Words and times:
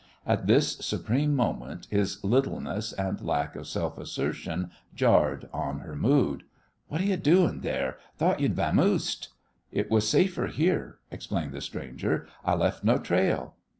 At 0.25 0.47
this 0.47 0.77
supreme 0.77 1.35
moment 1.35 1.85
his 1.91 2.23
littleness 2.23 2.91
and 2.91 3.21
lack 3.21 3.55
of 3.55 3.67
self 3.67 3.99
assertion 3.99 4.71
jarred 4.95 5.47
on 5.53 5.81
her 5.81 5.95
mood. 5.95 6.41
"What're 6.87 7.03
you 7.03 7.17
doin' 7.17 7.59
there? 7.61 7.99
Thought 8.17 8.39
you'd 8.39 8.55
vamoosed." 8.55 9.27
"It 9.71 9.91
was 9.91 10.09
safer 10.09 10.47
here," 10.47 10.97
explained 11.11 11.51
the 11.51 11.61
stranger, 11.61 12.25
"I 12.43 12.55
left 12.55 12.83
no 12.83 12.97
trail." 12.97 13.53